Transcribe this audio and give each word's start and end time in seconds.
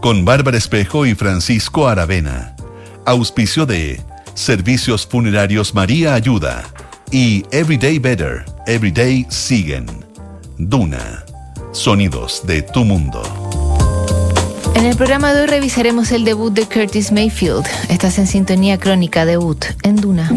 Con 0.00 0.24
Bárbara 0.24 0.56
Espejo 0.56 1.04
y 1.04 1.14
Francisco 1.14 1.86
Aravena. 1.86 2.56
Auspicio 3.04 3.66
de 3.66 4.00
Servicios 4.32 5.06
Funerarios 5.06 5.74
María 5.74 6.14
Ayuda 6.14 6.64
y 7.10 7.44
Everyday 7.50 7.98
Better, 7.98 8.46
Everyday 8.66 9.26
Siguen. 9.28 9.84
Duna. 10.56 11.22
Sonidos 11.72 12.46
de 12.46 12.62
tu 12.62 12.82
mundo. 12.82 13.22
En 14.74 14.86
el 14.86 14.96
programa 14.96 15.34
de 15.34 15.42
hoy 15.42 15.46
revisaremos 15.48 16.12
el 16.12 16.24
debut 16.24 16.54
de 16.54 16.64
Curtis 16.64 17.12
Mayfield. 17.12 17.66
Estás 17.90 18.18
en 18.18 18.26
sintonía 18.26 18.78
crónica 18.78 19.26
debut 19.26 19.62
en 19.82 19.96
Duna. 19.96 20.30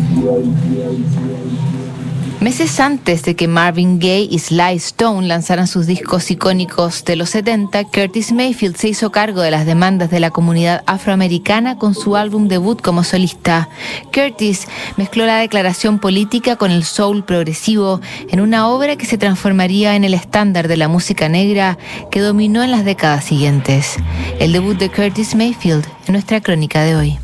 Meses 2.43 2.77
antes 2.81 3.23
de 3.23 3.37
que 3.37 3.47
Marvin 3.47 3.99
Gaye 3.99 4.27
y 4.29 4.37
Sly 4.37 4.75
Stone 4.75 5.29
lanzaran 5.29 5.65
sus 5.65 5.87
discos 5.87 6.29
icónicos 6.29 7.05
de 7.05 7.15
los 7.15 7.29
70, 7.29 7.85
Curtis 7.85 8.33
Mayfield 8.33 8.75
se 8.75 8.89
hizo 8.89 9.13
cargo 9.13 9.39
de 9.39 9.49
las 9.49 9.65
demandas 9.65 10.11
de 10.11 10.19
la 10.19 10.29
comunidad 10.29 10.83
afroamericana 10.85 11.77
con 11.77 11.95
su 11.95 12.17
álbum 12.17 12.49
debut 12.49 12.81
como 12.81 13.05
solista. 13.05 13.69
Curtis 14.13 14.67
mezcló 14.97 15.25
la 15.25 15.37
declaración 15.37 15.99
política 15.99 16.57
con 16.57 16.71
el 16.71 16.83
soul 16.83 17.23
progresivo 17.23 18.01
en 18.29 18.41
una 18.41 18.67
obra 18.67 18.97
que 18.97 19.05
se 19.05 19.17
transformaría 19.17 19.95
en 19.95 20.03
el 20.03 20.13
estándar 20.13 20.67
de 20.67 20.75
la 20.75 20.89
música 20.89 21.29
negra 21.29 21.77
que 22.11 22.19
dominó 22.19 22.61
en 22.61 22.71
las 22.71 22.83
décadas 22.83 23.23
siguientes. 23.23 23.95
El 24.39 24.51
debut 24.51 24.77
de 24.77 24.89
Curtis 24.89 25.33
Mayfield 25.33 25.87
en 26.07 26.11
nuestra 26.11 26.41
crónica 26.41 26.83
de 26.83 26.95
hoy. 26.97 27.19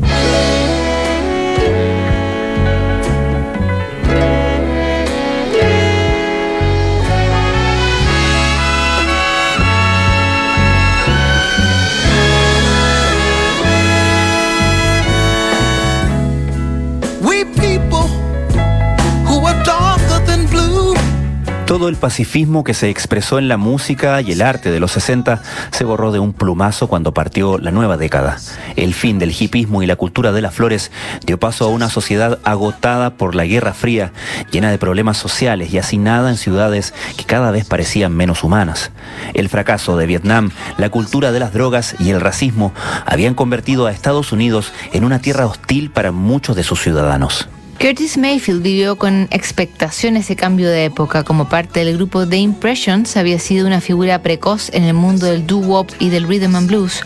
Todo 21.69 21.87
el 21.87 21.97
pacifismo 21.97 22.63
que 22.63 22.73
se 22.73 22.89
expresó 22.89 23.37
en 23.37 23.47
la 23.47 23.55
música 23.55 24.19
y 24.21 24.31
el 24.31 24.41
arte 24.41 24.71
de 24.71 24.79
los 24.79 24.91
60 24.93 25.43
se 25.69 25.83
borró 25.83 26.11
de 26.11 26.17
un 26.17 26.33
plumazo 26.33 26.87
cuando 26.87 27.13
partió 27.13 27.59
la 27.59 27.69
nueva 27.69 27.95
década. 27.95 28.37
El 28.75 28.95
fin 28.95 29.19
del 29.19 29.35
hipismo 29.39 29.83
y 29.83 29.85
la 29.85 29.95
cultura 29.95 30.31
de 30.31 30.41
las 30.41 30.55
flores 30.55 30.91
dio 31.27 31.39
paso 31.39 31.65
a 31.65 31.67
una 31.67 31.91
sociedad 31.91 32.39
agotada 32.43 33.11
por 33.17 33.35
la 33.35 33.45
Guerra 33.45 33.75
Fría, 33.75 34.13
llena 34.49 34.71
de 34.71 34.79
problemas 34.79 35.17
sociales 35.17 35.71
y 35.71 35.77
hacinada 35.77 36.31
en 36.31 36.37
ciudades 36.37 36.95
que 37.17 37.25
cada 37.25 37.51
vez 37.51 37.65
parecían 37.65 38.15
menos 38.15 38.43
humanas. 38.43 38.89
El 39.35 39.47
fracaso 39.47 39.95
de 39.95 40.07
Vietnam, 40.07 40.49
la 40.79 40.89
cultura 40.89 41.31
de 41.31 41.39
las 41.39 41.53
drogas 41.53 41.95
y 41.99 42.09
el 42.09 42.19
racismo 42.19 42.73
habían 43.05 43.35
convertido 43.35 43.85
a 43.85 43.91
Estados 43.91 44.31
Unidos 44.31 44.73
en 44.91 45.03
una 45.03 45.19
tierra 45.19 45.45
hostil 45.45 45.91
para 45.91 46.11
muchos 46.11 46.55
de 46.55 46.63
sus 46.63 46.81
ciudadanos. 46.81 47.47
Curtis 47.79 48.17
Mayfield 48.17 48.61
vivió 48.61 48.97
con 48.97 49.29
expectación 49.31 50.17
ese 50.17 50.35
cambio 50.35 50.69
de 50.69 50.83
época. 50.83 51.23
Como 51.23 51.47
parte 51.47 51.85
del 51.85 51.95
grupo 51.95 52.27
The 52.27 52.35
Impressions, 52.35 53.15
había 53.15 53.39
sido 53.39 53.65
una 53.65 53.79
figura 53.79 54.21
precoz 54.21 54.69
en 54.73 54.83
el 54.83 54.93
mundo 54.93 55.27
del 55.27 55.47
doo-wop 55.47 55.89
y 55.97 56.09
del 56.09 56.27
rhythm 56.27 56.57
and 56.57 56.67
blues. 56.67 57.01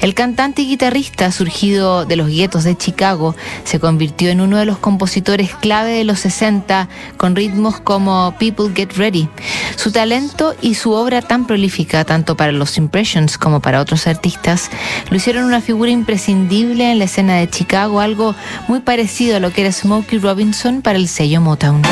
El 0.00 0.14
cantante 0.14 0.62
y 0.62 0.68
guitarrista, 0.68 1.30
surgido 1.30 2.06
de 2.06 2.16
los 2.16 2.28
guetos 2.28 2.64
de 2.64 2.74
Chicago, 2.74 3.36
se 3.64 3.78
convirtió 3.78 4.30
en 4.30 4.40
uno 4.40 4.56
de 4.56 4.64
los 4.64 4.78
compositores 4.78 5.54
clave 5.54 5.92
de 5.92 6.04
los 6.04 6.20
60 6.20 6.88
con 7.18 7.36
ritmos 7.36 7.78
como 7.80 8.34
People 8.38 8.72
Get 8.74 8.96
Ready. 8.96 9.28
Su 9.76 9.92
talento 9.92 10.54
y 10.62 10.76
su 10.76 10.92
obra 10.92 11.20
tan 11.20 11.46
prolífica, 11.46 12.02
tanto 12.06 12.34
para 12.34 12.52
los 12.52 12.78
Impressions 12.78 13.36
como 13.36 13.60
para 13.60 13.78
otros 13.78 14.06
artistas, 14.06 14.70
lo 15.10 15.18
hicieron 15.18 15.44
una 15.44 15.60
figura 15.60 15.90
imprescindible 15.90 16.90
en 16.90 16.98
la 16.98 17.04
escena 17.04 17.36
de 17.36 17.50
Chicago, 17.50 18.00
algo 18.00 18.34
muy 18.68 18.80
parecido 18.80 19.36
a 19.36 19.40
lo 19.40 19.52
que 19.52 19.60
era 19.60 19.72
Smokey 19.72 20.13
Robinson 20.20 20.82
para 20.82 20.98
el 20.98 21.08
sello 21.08 21.40
Motown. 21.40 21.82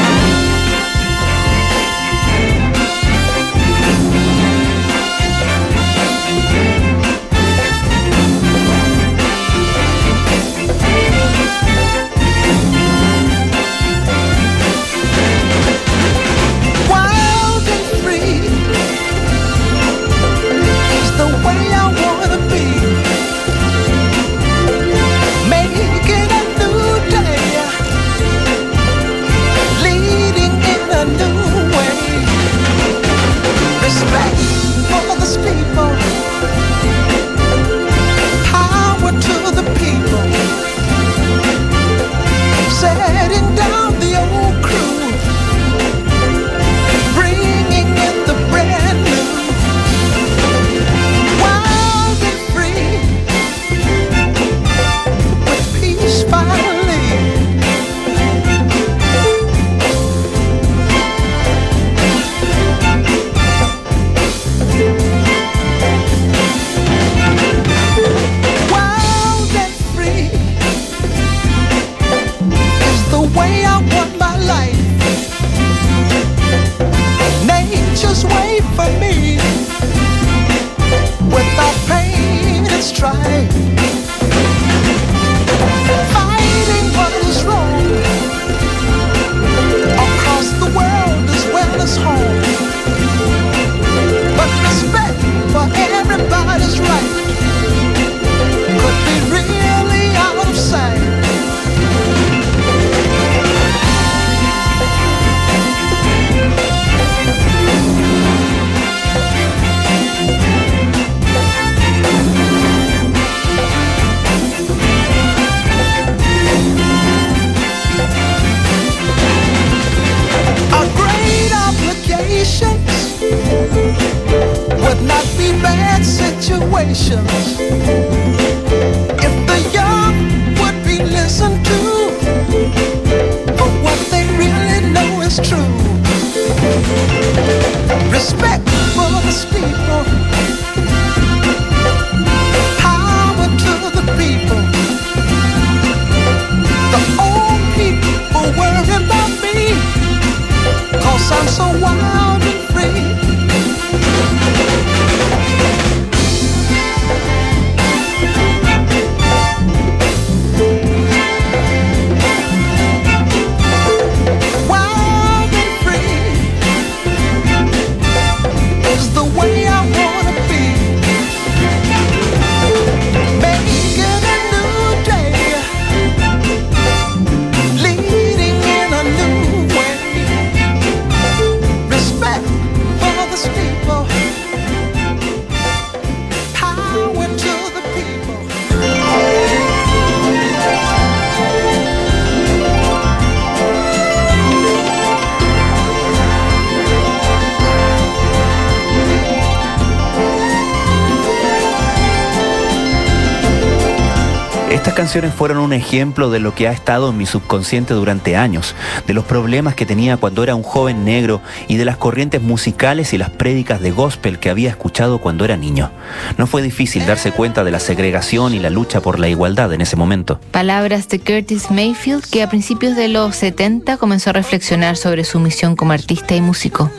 Fueron 205.12 205.58
un 205.58 205.74
ejemplo 205.74 206.30
de 206.30 206.40
lo 206.40 206.54
que 206.54 206.68
ha 206.68 206.72
estado 206.72 207.10
en 207.10 207.18
mi 207.18 207.26
subconsciente 207.26 207.92
durante 207.92 208.34
años, 208.34 208.74
de 209.06 209.12
los 209.12 209.24
problemas 209.24 209.74
que 209.74 209.84
tenía 209.84 210.16
cuando 210.16 210.42
era 210.42 210.54
un 210.54 210.62
joven 210.62 211.04
negro 211.04 211.42
y 211.68 211.76
de 211.76 211.84
las 211.84 211.98
corrientes 211.98 212.40
musicales 212.40 213.12
y 213.12 213.18
las 213.18 213.28
prédicas 213.28 213.82
de 213.82 213.90
gospel 213.90 214.38
que 214.38 214.48
había 214.48 214.70
escuchado 214.70 215.18
cuando 215.18 215.44
era 215.44 215.58
niño. 215.58 215.90
No 216.38 216.46
fue 216.46 216.62
difícil 216.62 217.04
darse 217.04 217.30
cuenta 217.30 217.62
de 217.62 217.70
la 217.70 217.78
segregación 217.78 218.54
y 218.54 218.58
la 218.58 218.70
lucha 218.70 219.02
por 219.02 219.18
la 219.18 219.28
igualdad 219.28 219.74
en 219.74 219.82
ese 219.82 219.96
momento. 219.96 220.40
Palabras 220.50 221.10
de 221.10 221.20
Curtis 221.20 221.70
Mayfield 221.70 222.24
que 222.30 222.42
a 222.42 222.48
principios 222.48 222.96
de 222.96 223.08
los 223.08 223.36
70 223.36 223.98
comenzó 223.98 224.30
a 224.30 224.32
reflexionar 224.32 224.96
sobre 224.96 225.24
su 225.24 225.40
misión 225.40 225.76
como 225.76 225.92
artista 225.92 226.34
y 226.34 226.40
músico. 226.40 226.90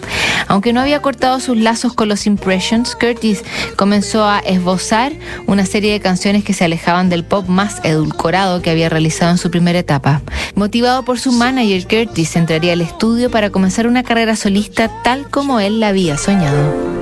Aunque 0.47 0.71
no 0.71 0.81
había 0.81 1.01
cortado 1.01 1.39
sus 1.39 1.57
lazos 1.57 1.93
con 1.93 2.09
los 2.09 2.27
Impressions, 2.27 2.95
Curtis 2.95 3.43
comenzó 3.75 4.23
a 4.23 4.37
esbozar 4.39 5.13
una 5.47 5.65
serie 5.65 5.93
de 5.93 5.99
canciones 5.99 6.43
que 6.43 6.53
se 6.53 6.63
alejaban 6.63 7.09
del 7.09 7.23
pop 7.23 7.47
más 7.47 7.81
que 8.61 8.69
había 8.69 8.89
realizado 8.89 9.31
en 9.31 9.37
su 9.37 9.51
primera 9.51 9.79
etapa. 9.79 10.21
Motivado 10.55 11.03
por 11.03 11.19
su 11.19 11.31
manager, 11.31 11.87
Curtis 11.87 12.35
entraría 12.35 12.73
al 12.73 12.81
estudio 12.81 13.29
para 13.31 13.49
comenzar 13.49 13.87
una 13.87 14.03
carrera 14.03 14.35
solista 14.35 14.89
tal 15.03 15.29
como 15.29 15.59
él 15.59 15.79
la 15.79 15.89
había 15.89 16.17
soñado. 16.17 16.92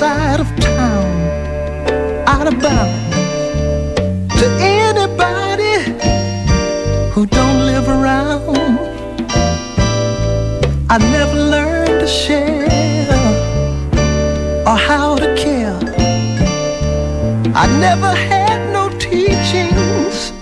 Side 0.00 0.40
of 0.40 0.48
town, 0.58 1.04
out 2.26 2.46
of 2.46 2.58
bounds 2.62 3.14
to 4.40 4.46
anybody 4.58 5.76
who 7.12 7.26
don't 7.26 7.66
live 7.66 7.86
around. 7.86 8.78
I 10.88 10.96
never 11.12 11.34
learned 11.34 12.00
to 12.00 12.06
share 12.06 12.64
or 14.66 14.76
how 14.76 15.16
to 15.16 15.28
care. 15.36 15.78
I 17.54 17.66
never 17.86 18.12
had 18.30 18.72
no 18.72 18.88
teachings 18.98 20.32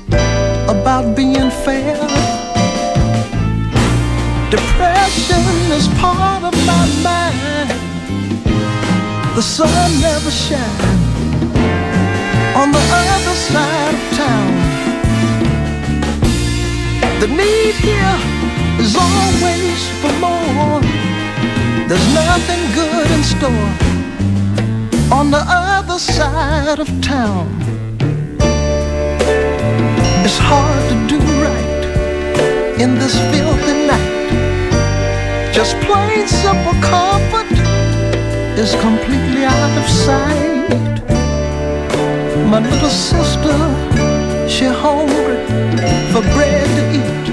about 0.69 1.17
being 1.17 1.51
fair. 1.65 1.99
Depression 4.49 5.73
is 5.73 5.89
part 5.99 6.45
of 6.45 6.55
my 6.65 6.87
mind 7.03 7.28
the 9.39 9.43
sun 9.43 10.01
never 10.01 10.33
shines 10.33 10.83
on 12.61 12.73
the 12.73 12.85
other 12.99 13.37
side 13.49 13.95
of 13.95 14.05
town. 14.19 14.51
The 17.21 17.29
need 17.29 17.75
here 17.89 18.19
is 18.85 18.97
always 18.97 19.81
for 20.01 20.13
more. 20.25 20.81
There's 21.89 22.09
nothing 22.15 22.63
good 22.81 23.09
in 23.17 23.23
store 23.23 23.71
on 25.17 25.31
the 25.31 25.45
other 25.47 26.01
side 26.01 26.81
of 26.81 26.89
town. 27.01 27.47
It's 30.25 30.39
hard 30.51 30.83
to 30.91 30.97
do 31.15 31.19
right 31.47 31.85
in 32.83 32.97
this 32.97 33.15
filthy 33.31 33.87
night. 33.87 35.53
Just 35.53 35.77
plain 35.87 36.27
simple 36.27 36.75
comfort 36.83 37.38
is 38.59 38.75
completely 38.81 39.45
out 39.45 39.79
of 39.79 39.89
sight. 39.89 40.99
My 42.51 42.59
little 42.59 42.91
sister, 42.91 43.57
she 44.49 44.65
hungry 44.65 45.39
for 46.11 46.23
bread 46.35 46.67
to 46.77 46.83
eat. 47.01 47.27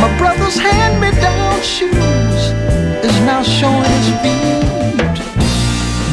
My 0.00 0.10
brother's 0.18 0.58
hand-me-down 0.58 1.62
shoes 1.62 2.40
is 3.06 3.16
now 3.30 3.42
showing 3.44 3.92
his 3.98 4.08
feet. 4.22 5.16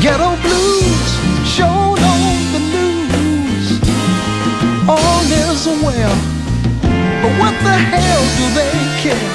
Ghetto 0.03 0.31
blues 0.45 1.09
shown 1.55 1.97
on 2.13 2.37
the 2.53 2.61
news. 2.75 3.65
All 4.87 5.25
is 5.41 5.65
well, 5.81 6.15
but 7.21 7.33
what 7.41 7.55
the 7.65 7.75
hell 7.91 8.23
do 8.37 8.45
they 8.59 8.73
care? 9.01 9.31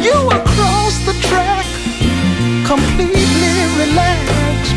You 0.00 0.30
track 0.30 0.55
completely 2.76 3.56
relaxed. 3.82 4.76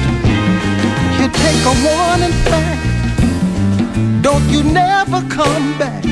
You 1.19 1.27
take 1.43 1.61
a 1.71 1.75
warning 1.85 2.35
back. 2.49 2.79
Don't 4.21 4.45
you 4.53 4.63
never 4.63 5.19
come 5.27 5.77
back. 5.77 6.05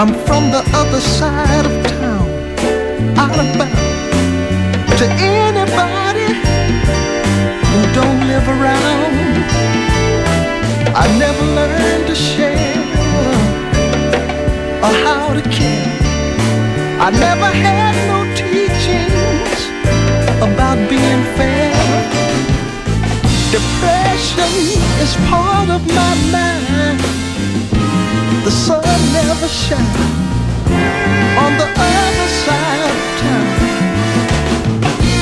I'm 0.00 0.12
from 0.26 0.50
the 0.50 0.62
other 0.80 1.00
side 1.00 1.66
of 1.66 1.74
town, 1.98 2.26
out 3.18 3.38
of 3.42 3.58
bounds 3.58 4.98
to 4.98 5.06
anybody 5.08 5.63
around. 8.48 9.14
I 10.94 11.06
never 11.18 11.44
learned 11.58 12.06
to 12.08 12.14
share 12.14 12.76
or 14.84 14.92
how 15.04 15.32
to 15.32 15.42
care. 15.42 15.88
I 17.00 17.10
never 17.10 17.50
had 17.64 17.94
no 18.12 18.18
teachings 18.36 19.60
about 20.46 20.78
being 20.88 21.24
fair. 21.36 21.72
Depression 23.50 24.52
is 25.04 25.12
part 25.30 25.70
of 25.70 25.82
my 25.88 26.14
mind. 26.36 27.00
The 28.44 28.50
sun 28.50 28.84
never 29.12 29.48
shines 29.48 30.24
on 31.42 31.52
the 31.60 31.68
other 32.06 32.28
side 32.44 32.82
of 32.90 32.96
town. 33.22 33.48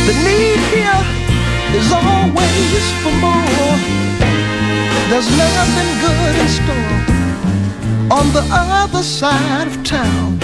The 0.07 0.15
need 0.27 0.61
here 0.75 1.12
is 1.75 1.91
always 1.93 2.87
for 3.03 3.15
more. 3.25 3.77
There's 5.11 5.31
nothing 5.37 5.91
good 6.05 6.35
in 6.43 6.49
store 6.49 7.01
on 8.19 8.33
the 8.33 8.45
other 8.51 9.03
side 9.03 9.67
of 9.67 9.83
town. 9.85 10.39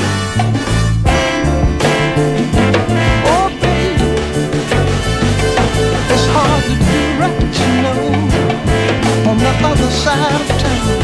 Oh, 3.33 3.49
baby, 3.61 4.11
it's 6.13 6.27
hard 6.35 6.63
to 6.69 6.75
do 6.93 7.03
right, 7.21 7.41
you 7.61 7.71
know, 7.85 8.01
on 9.31 9.37
the 9.39 9.53
other 9.71 9.91
side 10.05 10.41
of 10.41 10.49
town. 10.65 10.99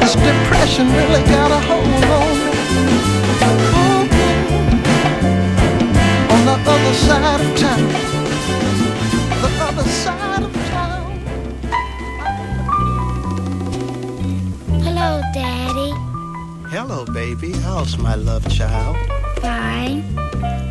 This 0.00 0.14
depression 0.14 0.86
really 0.92 1.22
got 1.30 1.50
a 1.50 1.60
hold 1.68 2.11
my 17.98 18.14
love 18.14 18.48
child? 18.48 18.96
Fine. 19.40 20.04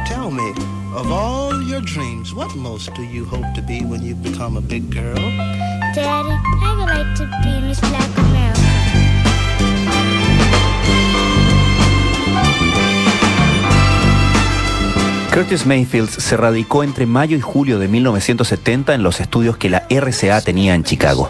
Tell 0.08 0.32
me, 0.32 0.54
of 0.96 1.12
all 1.12 1.62
your 1.62 1.82
dreams, 1.82 2.34
what 2.34 2.56
most 2.56 2.94
do 2.94 3.04
you 3.04 3.26
hope 3.26 3.54
to 3.54 3.62
be 3.62 3.84
when 3.84 4.02
you 4.02 4.16
become 4.16 4.56
a 4.56 4.62
big 4.62 4.90
girl? 4.90 5.16
Daddy, 5.94 6.32
I 6.64 6.76
would 6.78 6.88
like 6.88 7.14
to 7.18 7.26
be 7.44 7.68
Miss 7.68 7.82
Black 7.82 8.18
America. 8.18 8.62
Curtis 15.34 15.66
Mayfield 15.66 16.10
se 16.10 16.38
radicó 16.38 16.84
entre 16.84 17.06
mayo 17.06 17.36
y 17.36 17.42
julio 17.42 17.78
de 17.78 17.90
1970 17.90 18.94
en 18.94 19.04
los 19.04 19.20
estudios 19.20 19.58
que 19.58 19.70
la 19.70 19.86
RCA 19.90 20.40
tenía 20.42 20.76
en 20.76 20.84
Chicago. 20.84 21.30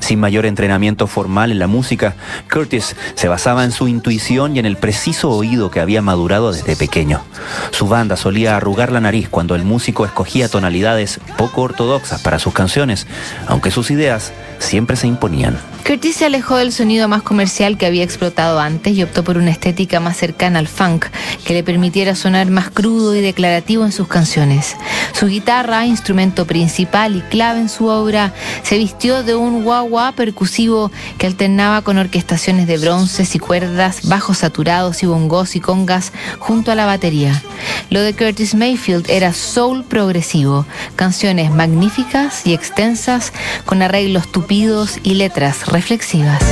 Sin 0.00 0.20
mayor 0.20 0.46
entrenamiento 0.46 1.06
formal 1.06 1.52
en 1.52 1.58
la 1.58 1.66
música, 1.66 2.16
Curtis 2.50 2.96
se 3.14 3.28
basaba 3.28 3.64
en 3.64 3.72
su 3.72 3.88
intuición 3.88 4.56
y 4.56 4.58
en 4.58 4.66
el 4.66 4.76
preciso 4.76 5.30
oído 5.30 5.70
que 5.70 5.80
había 5.80 6.02
madurado 6.02 6.52
desde 6.52 6.76
pequeño. 6.76 7.22
Su 7.70 7.88
banda 7.88 8.16
solía 8.16 8.56
arrugar 8.56 8.92
la 8.92 9.00
nariz 9.00 9.28
cuando 9.28 9.54
el 9.54 9.64
músico 9.64 10.04
escogía 10.04 10.48
tonalidades 10.48 11.20
poco 11.36 11.62
ortodoxas 11.62 12.22
para 12.22 12.38
sus 12.38 12.52
canciones, 12.52 13.06
aunque 13.46 13.70
sus 13.70 13.90
ideas 13.90 14.32
siempre 14.58 14.96
se 14.96 15.06
imponían. 15.06 15.58
Curtis 15.86 16.16
se 16.16 16.26
alejó 16.26 16.56
del 16.56 16.70
sonido 16.70 17.08
más 17.08 17.22
comercial 17.22 17.78
que 17.78 17.86
había 17.86 18.04
explotado 18.04 18.60
antes 18.60 18.94
y 18.94 19.02
optó 19.02 19.24
por 19.24 19.38
una 19.38 19.50
estética 19.50 20.00
más 20.00 20.18
cercana 20.18 20.58
al 20.58 20.68
funk, 20.68 21.06
que 21.46 21.54
le 21.54 21.62
permitiera 21.62 22.14
sonar 22.14 22.50
más 22.50 22.68
crudo 22.68 23.16
y 23.16 23.22
declarativo 23.22 23.86
en 23.86 23.92
sus 23.92 24.06
canciones. 24.06 24.76
Su 25.18 25.26
guitarra, 25.26 25.84
instrumento 25.84 26.46
principal 26.46 27.16
y 27.16 27.22
clave 27.22 27.58
en 27.58 27.68
su 27.68 27.86
obra, 27.86 28.32
se 28.62 28.78
vistió 28.78 29.24
de 29.24 29.34
un 29.34 29.64
wah-wah 29.66 30.12
percusivo 30.12 30.92
que 31.18 31.26
alternaba 31.26 31.82
con 31.82 31.98
orquestaciones 31.98 32.68
de 32.68 32.78
bronces 32.78 33.34
y 33.34 33.40
cuerdas, 33.40 34.06
bajos 34.06 34.38
saturados 34.38 35.02
y 35.02 35.06
bongos 35.06 35.56
y 35.56 35.60
congas 35.60 36.12
junto 36.38 36.70
a 36.70 36.76
la 36.76 36.86
batería. 36.86 37.42
Lo 37.90 38.00
de 38.00 38.14
Curtis 38.14 38.54
Mayfield 38.54 39.10
era 39.10 39.32
soul 39.32 39.82
progresivo, 39.82 40.66
canciones 40.94 41.50
magníficas 41.50 42.46
y 42.46 42.54
extensas 42.54 43.32
con 43.64 43.82
arreglos 43.82 44.30
tupidos 44.30 45.00
y 45.02 45.14
letras 45.14 45.66
reflexivas. 45.66 46.44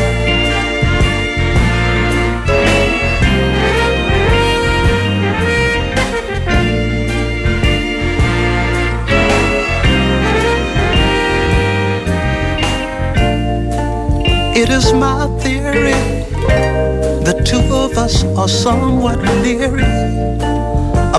Us 18.07 18.23
are 18.39 18.49
somewhat 18.49 19.19
leery 19.43 19.83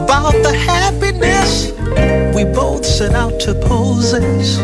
about 0.01 0.35
the 0.47 0.53
happiness 0.71 1.73
we 2.33 2.45
both 2.45 2.85
set 2.85 3.13
out 3.13 3.37
to 3.41 3.53
possess. 3.55 4.59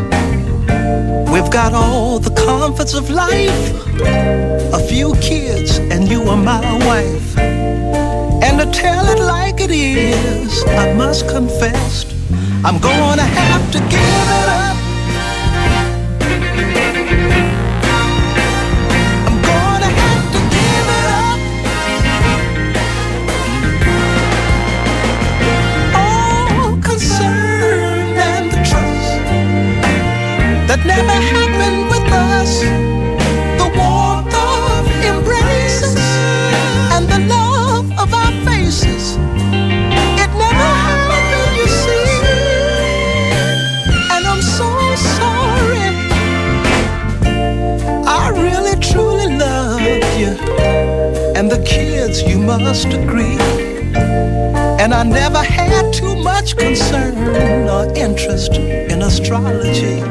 We've 1.34 1.52
got 1.52 1.74
all 1.74 2.20
the 2.20 2.34
comforts 2.48 2.94
of 2.94 3.10
life, 3.10 3.66
a 4.80 4.82
few 4.92 5.14
kids, 5.16 5.80
and 5.92 6.08
you 6.08 6.22
are 6.32 6.42
my 6.54 6.64
wife. 6.90 7.38
And 8.46 8.56
to 8.62 8.68
tell 8.72 9.06
it 9.14 9.20
like 9.20 9.60
it 9.60 9.72
is, 9.72 10.64
I 10.86 10.94
must 10.94 11.28
confess, 11.28 12.06
I'm 12.64 12.80
gonna 12.80 13.30
have 13.42 13.66
to 13.74 13.80
give 13.80 14.28
it 14.40 14.48
up. 14.62 14.83
You 52.22 52.38
must 52.38 52.86
agree. 52.86 53.38
And 54.80 54.94
I 54.94 55.04
never 55.04 55.42
had 55.42 55.92
too 55.92 56.16
much 56.16 56.56
concern 56.56 57.18
or 57.68 57.92
interest 57.96 58.54
in 58.54 59.02
astrology. 59.02 60.02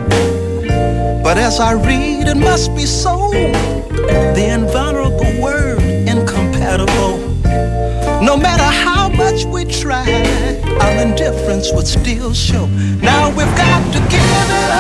But 1.23 1.39
as 1.39 1.61
I 1.61 1.73
read, 1.75 2.27
it 2.27 2.37
must 2.37 2.75
be 2.75 2.87
so. 2.87 3.31
The 3.31 4.47
invulnerable 4.53 5.41
word, 5.41 5.81
incompatible. 5.83 7.19
No 8.21 8.37
matter 8.37 8.71
how 8.87 9.09
much 9.09 9.45
we 9.45 9.65
try, 9.65 10.09
our 10.81 11.07
indifference 11.07 11.73
would 11.73 11.87
still 11.87 12.35
show. 12.35 12.67
Now 13.01 13.29
we've 13.29 13.57
got 13.57 13.93
to 13.93 14.01
give 14.11 14.33
up. 14.33 14.72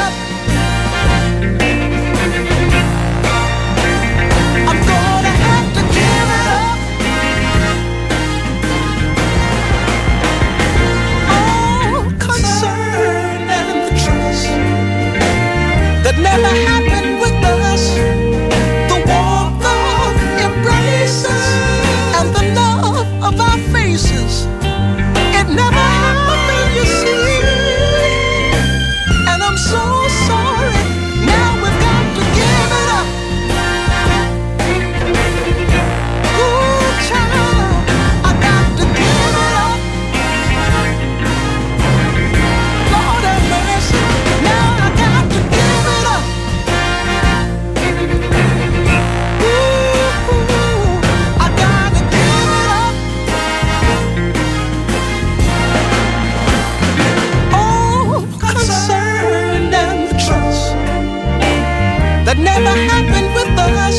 Never 62.42 62.74
happened 62.90 63.30
with 63.34 63.58
us. 63.58 63.98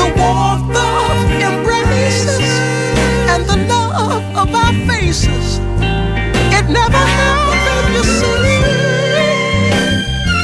The 0.00 0.08
warmth 0.18 0.76
of 0.76 1.14
embraces 1.48 2.50
and 3.32 3.44
the 3.50 3.58
love 3.68 4.24
of 4.36 4.54
our 4.54 4.72
faces. 4.88 5.58
It 6.58 6.66
never 6.70 7.02
happened, 7.20 7.94
you 7.96 8.04
see. 8.04 8.56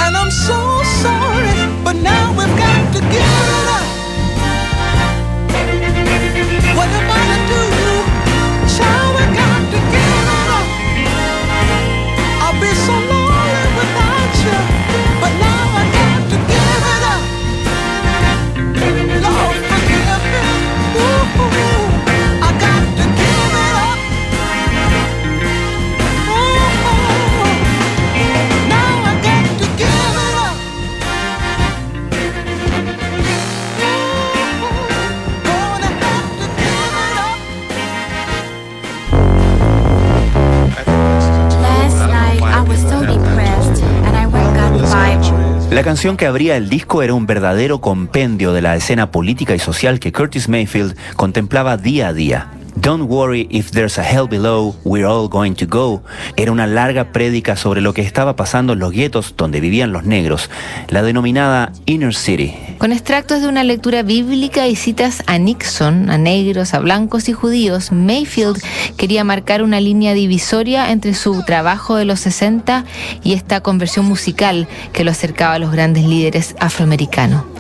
And 0.04 0.16
I'm 0.16 0.30
so 0.30 0.58
sorry, 1.02 1.54
but 1.84 1.96
now 1.96 2.24
we've 2.38 2.56
got 2.58 2.82
to 2.94 3.00
give 3.14 3.32
it 3.46 3.68
up. 3.78 3.86
What 6.76 6.88
am 6.98 7.10
I 7.10 7.21
La 45.72 45.82
canción 45.82 46.18
que 46.18 46.26
abría 46.26 46.58
el 46.58 46.68
disco 46.68 47.02
era 47.02 47.14
un 47.14 47.24
verdadero 47.24 47.80
compendio 47.80 48.52
de 48.52 48.60
la 48.60 48.76
escena 48.76 49.10
política 49.10 49.54
y 49.54 49.58
social 49.58 50.00
que 50.00 50.12
Curtis 50.12 50.46
Mayfield 50.46 50.94
contemplaba 51.16 51.78
día 51.78 52.08
a 52.08 52.12
día. 52.12 52.50
Don't 52.74 53.02
worry 53.02 53.46
if 53.50 53.70
there's 53.72 53.98
a 53.98 54.02
hell 54.02 54.26
below, 54.26 54.74
we're 54.84 55.06
all 55.06 55.28
going 55.28 55.54
to 55.56 55.66
go. 55.66 56.02
Era 56.36 56.52
una 56.52 56.66
larga 56.66 57.12
prédica 57.12 57.54
sobre 57.54 57.82
lo 57.82 57.92
que 57.92 58.00
estaba 58.00 58.34
pasando 58.34 58.72
en 58.72 58.78
los 58.78 58.92
guetos 58.92 59.34
donde 59.36 59.60
vivían 59.60 59.92
los 59.92 60.04
negros, 60.04 60.48
la 60.88 61.02
denominada 61.02 61.72
Inner 61.84 62.14
City. 62.14 62.54
Con 62.78 62.90
extractos 62.90 63.42
de 63.42 63.48
una 63.48 63.62
lectura 63.62 64.02
bíblica 64.02 64.66
y 64.68 64.76
citas 64.76 65.22
a 65.26 65.36
Nixon, 65.36 66.08
a 66.08 66.16
negros, 66.16 66.72
a 66.72 66.78
blancos 66.78 67.28
y 67.28 67.34
judíos, 67.34 67.92
Mayfield 67.92 68.62
quería 68.96 69.22
marcar 69.22 69.62
una 69.62 69.78
línea 69.78 70.14
divisoria 70.14 70.90
entre 70.90 71.14
su 71.14 71.42
trabajo 71.44 71.96
de 71.96 72.06
los 72.06 72.20
60 72.20 72.84
y 73.22 73.34
esta 73.34 73.60
conversión 73.60 74.06
musical 74.06 74.66
que 74.94 75.04
lo 75.04 75.10
acercaba 75.10 75.54
a 75.54 75.58
los 75.58 75.72
grandes 75.72 76.04
líderes 76.04 76.56
afroamericanos. 76.58 77.51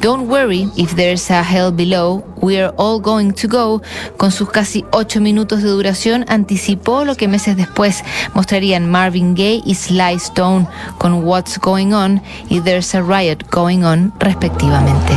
Don't 0.00 0.28
worry 0.28 0.68
if 0.76 0.94
there's 0.96 1.30
a 1.30 1.42
hell 1.42 1.72
below, 1.72 2.24
we're 2.40 2.72
all 2.76 3.00
going 3.00 3.32
to 3.32 3.48
go, 3.48 3.82
con 4.16 4.30
sus 4.30 4.50
casi 4.50 4.84
ocho 4.92 5.20
minutos 5.20 5.62
de 5.62 5.68
duración, 5.68 6.24
anticipó 6.28 7.04
lo 7.04 7.14
que 7.14 7.28
meses 7.28 7.56
después 7.56 8.02
mostrarían 8.34 8.90
Marvin 8.90 9.34
Gaye 9.34 9.62
y 9.64 9.74
Sly 9.74 10.14
Stone 10.14 10.66
con 10.98 11.24
What's 11.24 11.58
Going 11.58 11.92
On 11.92 12.20
y 12.48 12.60
There's 12.60 12.94
a 12.94 13.02
Riot 13.02 13.44
Going 13.50 13.84
On, 13.84 14.12
respectivamente. 14.18 15.12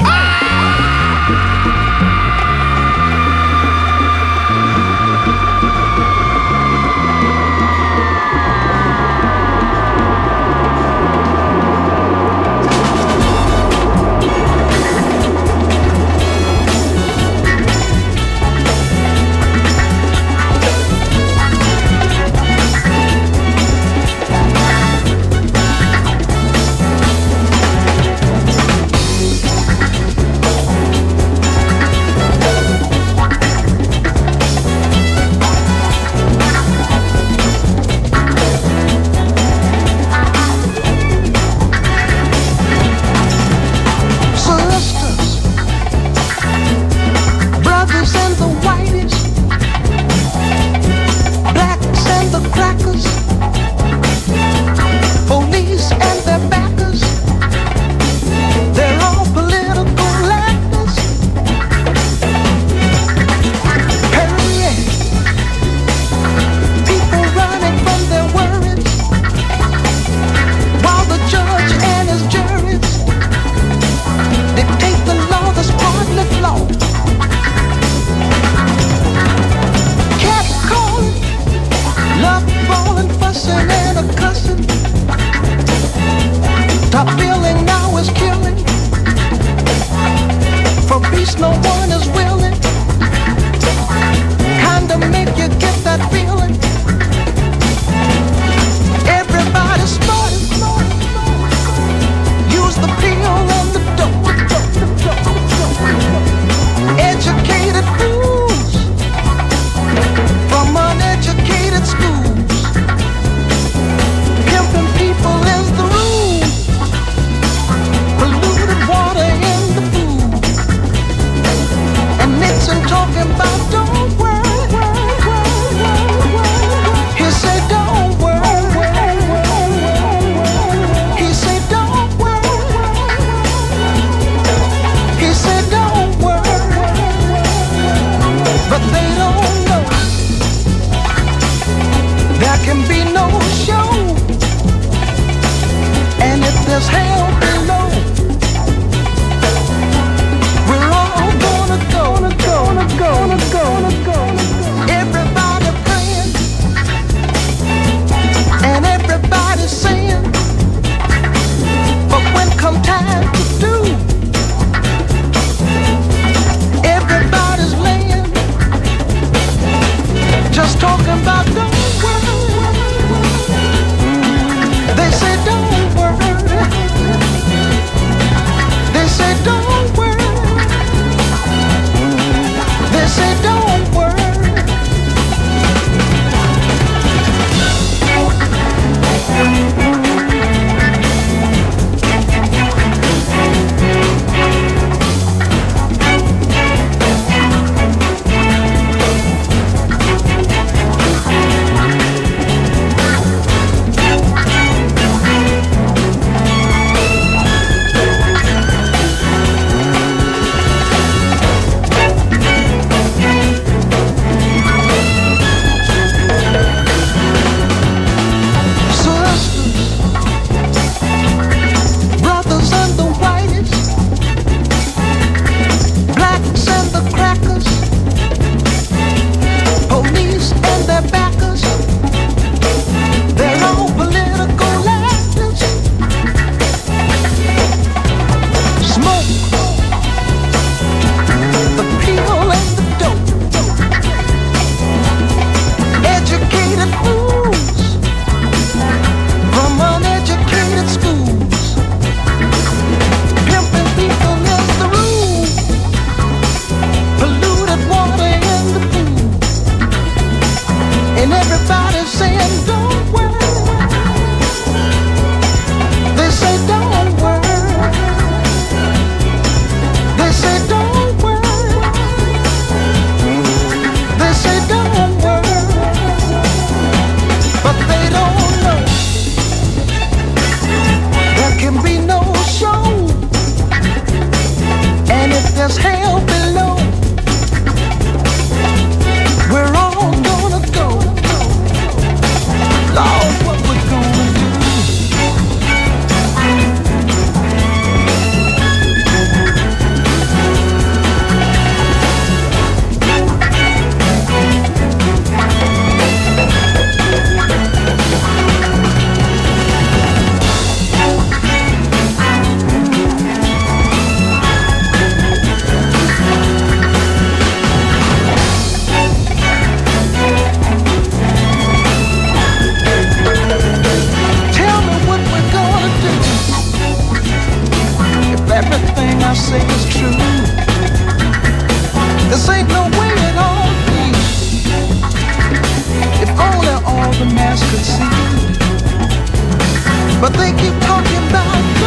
But 340.21 340.33
they 340.37 340.51
keep 340.53 340.73
talking 340.81 341.29
about 341.29 341.84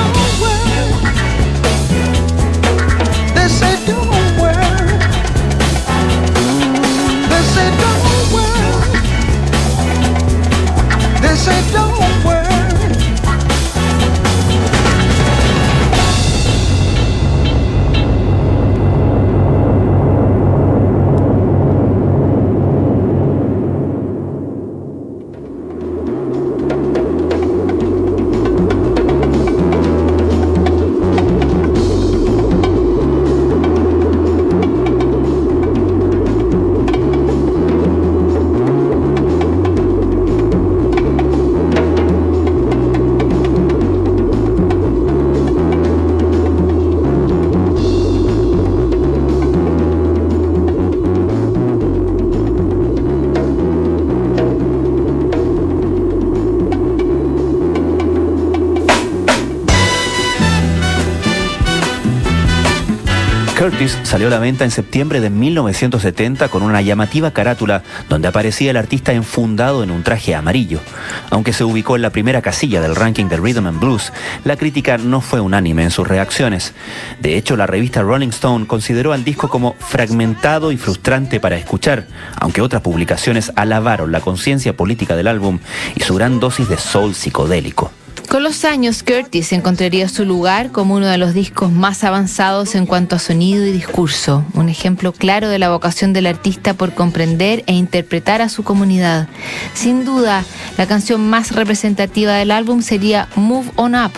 Curtis 63.69 63.99
salió 64.03 64.29
a 64.29 64.31
la 64.31 64.39
venta 64.39 64.65
en 64.65 64.71
septiembre 64.71 65.21
de 65.21 65.29
1970 65.29 66.49
con 66.49 66.63
una 66.63 66.81
llamativa 66.81 67.33
carátula 67.33 67.83
donde 68.09 68.27
aparecía 68.27 68.71
el 68.71 68.79
artista 68.79 69.13
enfundado 69.13 69.83
en 69.83 69.91
un 69.91 70.03
traje 70.03 70.35
amarillo. 70.35 70.81
Aunque 71.29 71.53
se 71.53 71.65
ubicó 71.65 71.95
en 71.95 72.01
la 72.01 72.09
primera 72.09 72.41
casilla 72.41 72.81
del 72.81 72.97
ranking 72.97 73.27
de 73.27 73.37
Rhythm 73.37 73.67
and 73.67 73.79
Blues, 73.79 74.11
la 74.45 74.57
crítica 74.57 74.97
no 74.97 75.21
fue 75.21 75.41
unánime 75.41 75.83
en 75.83 75.91
sus 75.91 76.09
reacciones. 76.09 76.73
De 77.21 77.37
hecho, 77.37 77.59
la 77.59 77.67
revista 77.67 78.01
Rolling 78.01 78.31
Stone 78.31 78.67
consideró 78.67 79.13
al 79.13 79.23
disco 79.23 79.51
como 79.51 79.75
fragmentado 79.75 80.73
y 80.73 80.79
frustrante 80.79 81.39
para 81.39 81.59
escuchar, 81.59 82.07
aunque 82.41 82.63
otras 82.63 82.81
publicaciones 82.81 83.53
alabaron 83.55 84.13
la 84.13 84.23
conciencia 84.23 84.75
política 84.75 85.15
del 85.15 85.29
álbum 85.29 85.59
y 85.95 86.01
su 86.01 86.15
gran 86.15 86.41
dosis 86.41 86.71
de 86.71 86.79
soul 86.79 87.15
psicodélico. 87.15 87.93
Con 88.29 88.43
los 88.43 88.67
años, 88.67 89.03
Curtis 89.03 89.53
encontraría 89.53 90.07
su 90.07 90.27
lugar 90.27 90.71
como 90.71 90.97
uno 90.97 91.07
de 91.07 91.17
los 91.17 91.33
discos 91.33 91.73
más 91.73 92.05
avanzados 92.05 92.75
en 92.75 92.85
cuanto 92.85 93.17
a 93.17 93.19
sonido 93.19 93.64
y 93.64 93.73
discurso, 93.73 94.45
un 94.53 94.69
ejemplo 94.69 95.12
claro 95.12 95.49
de 95.49 95.59
la 95.59 95.71
vocación 95.71 96.12
del 96.12 96.27
artista 96.27 96.75
por 96.75 96.93
comprender 96.93 97.64
e 97.67 97.73
interpretar 97.73 98.43
a 98.43 98.51
su 98.51 98.64
comunidad. 98.64 99.29
Sin 99.73 100.05
duda, 100.05 100.45
la 100.77 100.87
canción 100.87 101.27
más 101.27 101.53
representativa 101.53 102.35
del 102.35 102.51
álbum 102.51 102.83
sería 102.83 103.29
Move 103.35 103.71
On 103.77 103.95
Up, 103.95 104.12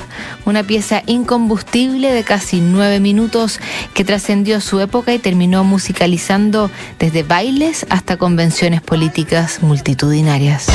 una 0.44 0.64
pieza 0.64 1.04
incombustible 1.06 2.12
de 2.12 2.24
casi 2.24 2.60
nueve 2.60 2.98
minutos 2.98 3.60
que 3.94 4.04
trascendió 4.04 4.60
su 4.60 4.80
época 4.80 5.14
y 5.14 5.20
terminó 5.20 5.62
musicalizando 5.62 6.68
desde 6.98 7.22
bailes 7.22 7.86
hasta 7.90 8.16
convenciones 8.16 8.80
políticas 8.80 9.62
multitudinarias. 9.62 10.66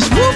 just 0.00 0.14
woo! 0.14 0.29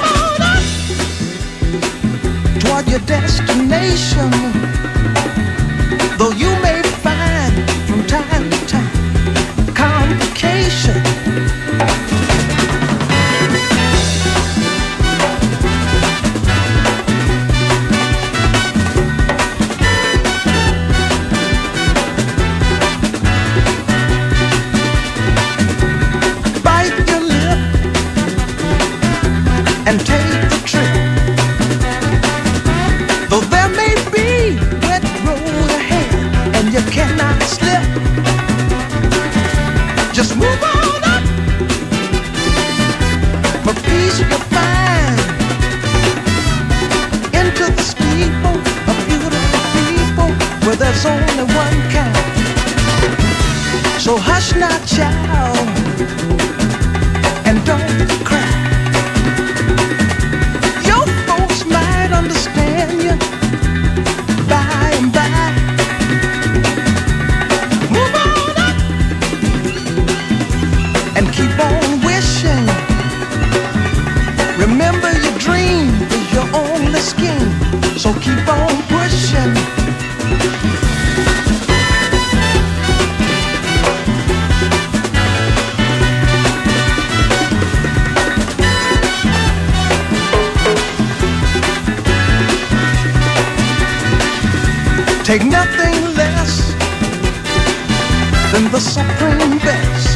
Than 98.55 98.71
the 98.71 98.79
supreme 98.79 99.59
best. 99.67 100.15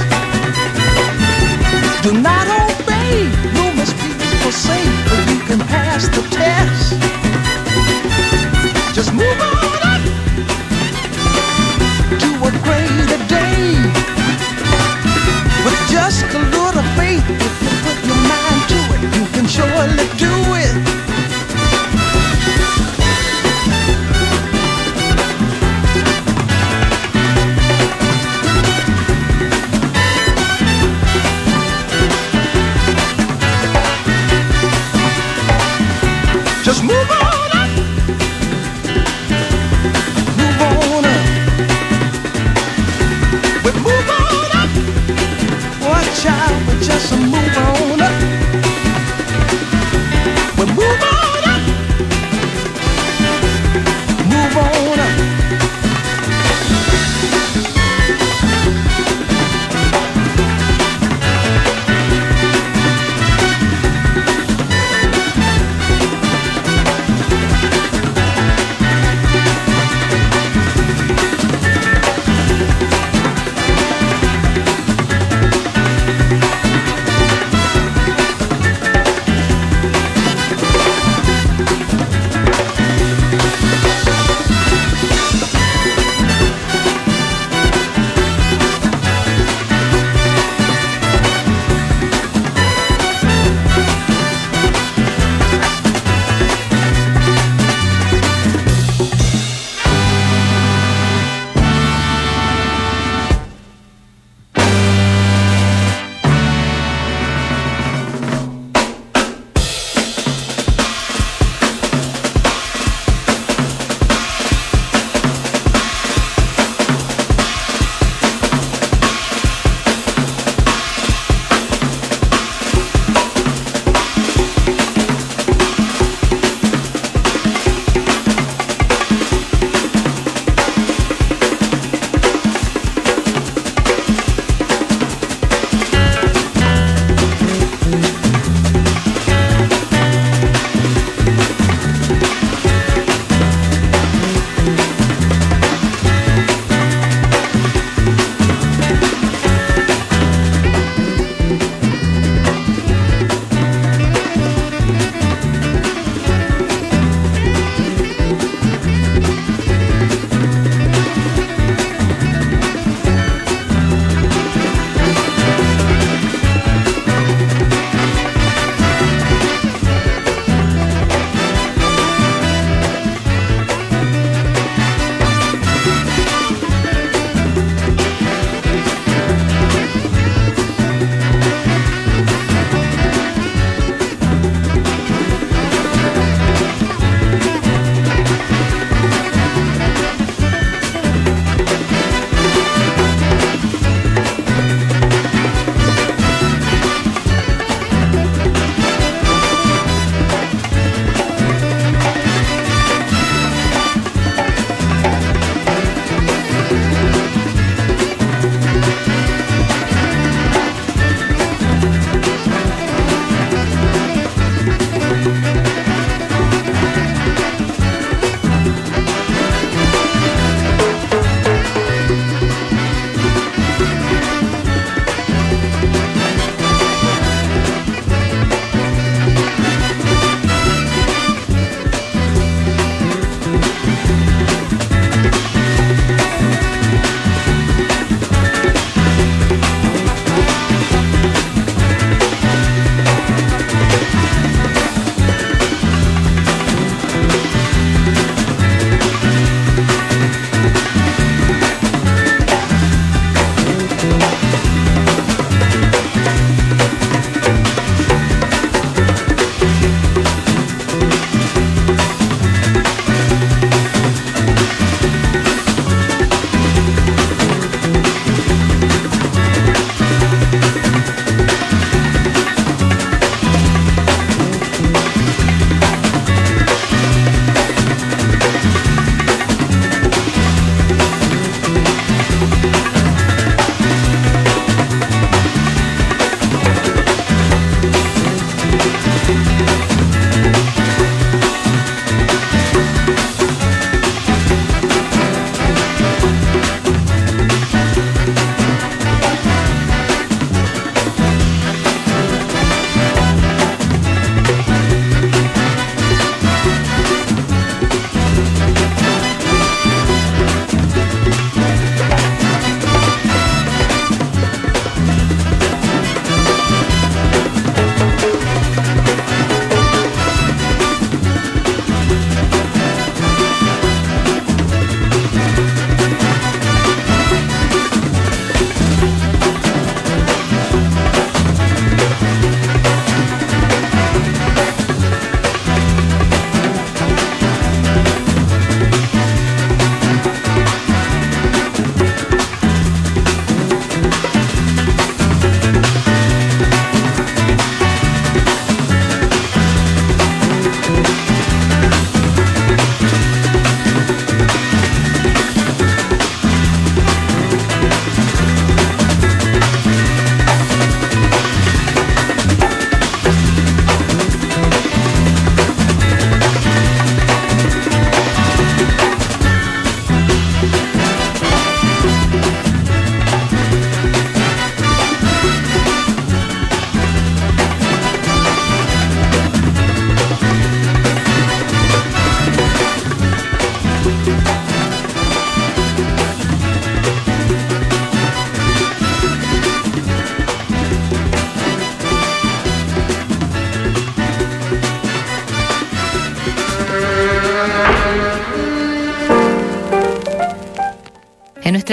Do 2.05 2.13
not 2.29 2.47
obey, 2.63 3.27
must 3.75 3.97
be 3.99 4.11
forsaken, 4.43 4.95
but 5.11 5.21
you 5.31 5.41
can 5.49 5.61
pass 5.75 6.07
the 6.07 6.23
test. 6.31 6.95
Just 8.95 9.13
move 9.13 9.39
on 9.51 9.81
up 9.93 10.03
to 12.23 12.31
a 12.49 12.51
greater 12.67 13.21
day. 13.27 13.59
With 15.65 15.79
just 15.91 16.27
a 16.39 16.43
little 16.55 16.87
faith, 16.99 17.27
if 17.47 17.55
you 17.63 17.71
put 17.87 17.99
your 18.09 18.21
mind 18.33 18.63
to 18.73 18.79
it, 18.95 19.03
you 19.19 19.25
can 19.35 19.47
surely 19.49 20.07
do 20.17 20.33
it. 20.63 20.88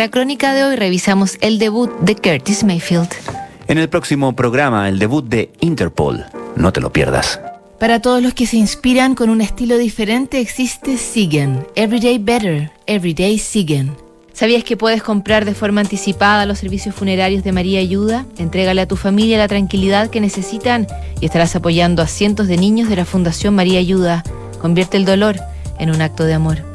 Nuestra 0.06 0.22
crónica 0.22 0.54
de 0.54 0.64
hoy 0.64 0.76
revisamos 0.76 1.36
el 1.42 1.58
debut 1.58 1.90
de 2.02 2.16
Curtis 2.16 2.64
Mayfield. 2.64 3.10
En 3.68 3.80
el 3.80 3.90
próximo 3.90 4.36
programa, 4.36 4.88
el 4.88 5.00
debut 5.00 5.26
de 5.26 5.50
Interpol. 5.62 6.24
No 6.56 6.72
te 6.72 6.80
lo 6.80 6.94
pierdas. 6.94 7.40
Para 7.80 8.00
todos 8.00 8.22
los 8.22 8.36
que 8.36 8.46
se 8.46 8.58
inspiran 8.58 9.16
con 9.16 9.32
un 9.32 9.42
estilo 9.42 9.80
diferente, 9.80 10.40
existe 10.40 10.98
Siguen. 10.98 11.66
Everyday 11.74 12.20
Better, 12.20 12.72
Everyday 12.86 13.40
Siguen. 13.40 13.98
¿Sabías 14.32 14.64
que 14.64 14.78
puedes 14.78 15.02
comprar 15.02 15.44
de 15.44 15.56
forma 15.56 15.82
anticipada 15.82 16.46
los 16.46 16.60
servicios 16.60 16.94
funerarios 16.94 17.44
de 17.44 17.52
María 17.52 17.80
Ayuda? 17.80 18.28
Entrégale 18.38 18.82
a 18.82 18.88
tu 18.88 18.98
familia 18.98 19.40
la 19.40 19.48
tranquilidad 19.48 20.12
que 20.12 20.22
necesitan 20.22 20.86
y 21.20 21.26
estarás 21.26 21.56
apoyando 21.56 22.04
a 22.04 22.08
cientos 22.08 22.48
de 22.48 22.58
niños 22.58 22.90
de 22.90 22.98
la 22.98 23.06
Fundación 23.06 23.56
María 23.56 23.80
Ayuda. 23.80 24.24
Convierte 24.62 24.98
el 24.98 25.06
dolor 25.06 25.38
en 25.80 25.90
un 25.90 26.04
acto 26.04 26.26
de 26.26 26.36
amor. 26.36 26.75